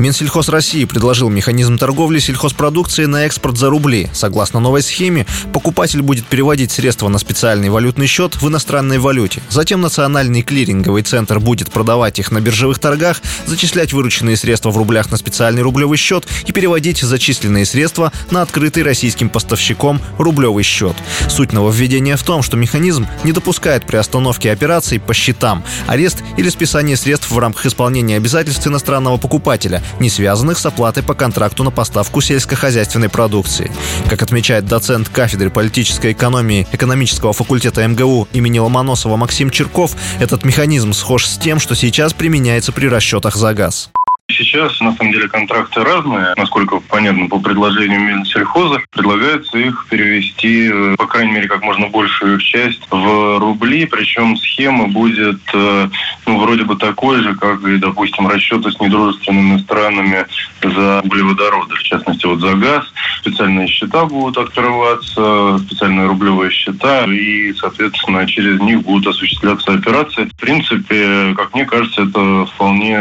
[0.00, 4.08] Минсельхоз России предложил механизм торговли сельхозпродукцией на экспорт за рубли.
[4.14, 9.42] Согласно новой схеме, покупатель будет переводить средства на специальный валютный счет в иностранной валюте.
[9.50, 15.10] Затем Национальный клиринговый центр будет продавать их на биржевых торгах, зачислять вырученные средства в рублях
[15.10, 20.96] на специальный рублевый счет и переводить зачисленные средства на открытый российским поставщиком рублевый счет.
[21.28, 26.48] Суть нововведения в том, что механизм не допускает при остановке операций по счетам, арест или
[26.48, 31.70] списание средств в рамках исполнения обязательств иностранного покупателя, не связанных с оплатой по контракту на
[31.70, 33.70] поставку сельскохозяйственной продукции.
[34.08, 40.92] Как отмечает доцент кафедры политической экономии экономического факультета МГУ имени Ломоносова Максим Черков, этот механизм
[40.92, 43.90] схож с тем, что сейчас применяется при расчетах за газ.
[44.30, 46.34] Сейчас, на самом деле, контракты разные.
[46.36, 52.36] Насколько понятно, по предложению Минсельхоза предлагается их перевести, э, по крайней мере, как можно большую
[52.36, 53.86] их часть в рубли.
[53.86, 55.88] Причем схема будет, э,
[56.26, 60.26] ну, вроде бы такой же, как и, допустим, расчеты с недружественными странами
[60.62, 62.84] за углеводороды, в частности, вот за газ.
[63.20, 70.24] Специальные счета будут открываться, специальные рублевые счета, и, соответственно, через них будут осуществляться операции.
[70.24, 72.98] В принципе, как мне кажется, это вполне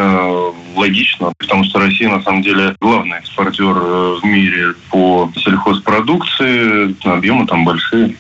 [0.75, 7.45] логично, потому что Россия на самом деле главный экспортер э, в мире по сельхозпродукции, объемы
[7.47, 8.15] там большие.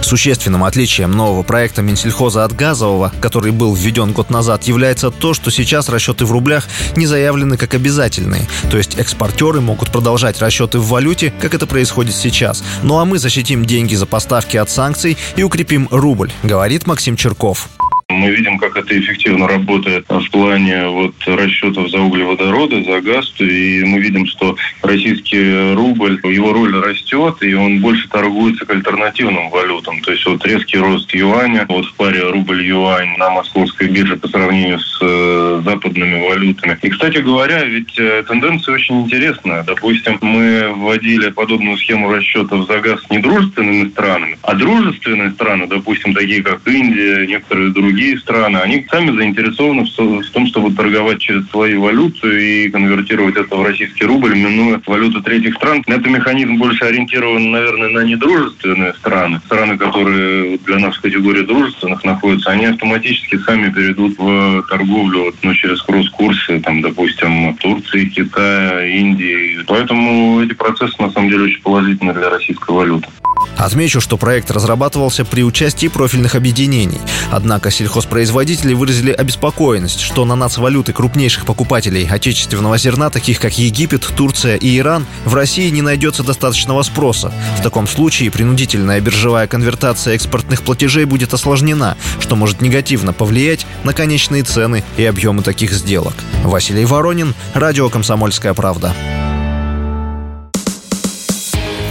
[0.00, 5.50] Существенным отличием нового проекта Минсельхоза от газового, который был введен год назад, является то, что
[5.50, 8.46] сейчас расчеты в рублях не заявлены как обязательные.
[8.70, 12.62] То есть экспортеры могут продолжать расчеты в валюте, как это происходит сейчас.
[12.82, 17.70] Ну а мы защитим деньги за поставки от санкций и укрепим рубль, говорит Максим Черков.
[18.08, 23.32] Мы видим, как это эффективно работает в плане вот расчетов за углеводороды, за газ.
[23.38, 29.50] И мы видим, что российский рубль, его роль растет, и он больше торгуется к альтернативным
[29.50, 30.00] валютам.
[30.00, 34.78] То есть вот резкий рост юаня, вот в паре рубль-юань на московской бирже по сравнению
[34.78, 36.78] с э, западными валютами.
[36.82, 39.62] И, кстати говоря, ведь э, тенденция очень интересная.
[39.64, 46.14] Допустим, мы вводили подобную схему расчетов за газ с недружественными странами, а дружественные страны, допустим,
[46.14, 51.82] такие как Индия, некоторые другие, страны, они сами заинтересованы в том, чтобы торговать через свою
[51.82, 55.82] валюту и конвертировать это в российский рубль, минуя валюту третьих стран.
[55.86, 59.40] Это механизм больше ориентирован, наверное, на недружественные страны.
[59.46, 65.54] Страны, которые для нас в категории дружественных находятся, они автоматически сами перейдут в торговлю ну,
[65.54, 69.58] через кросс-курсы, там, допустим, Турции, Китая, Индии.
[69.66, 73.08] Поэтому эти процессы, на самом деле, очень положительны для российской валюты.
[73.56, 77.00] Отмечу, что проект разрабатывался при участии профильных объединений.
[77.30, 84.56] Однако сельхозпроизводители выразили обеспокоенность, что на нацвалюты крупнейших покупателей отечественного зерна, таких как Египет, Турция
[84.56, 87.32] и Иран, в России не найдется достаточного спроса.
[87.58, 93.92] В таком случае принудительная биржевая конвертация экспортных платежей будет осложнена, что может негативно повлиять на
[93.92, 96.14] конечные цены и объемы таких сделок.
[96.42, 98.94] Василий Воронин, Радио «Комсомольская правда».